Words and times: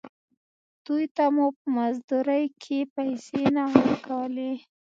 دوې 0.85 1.05
ته 1.15 1.25
مو 1.35 1.45
په 1.57 1.65
مزدورۍ 1.77 2.43
کښې 2.61 2.79
پيسې 2.95 3.41
نه 3.55 3.63
ورکولې. 3.73 4.53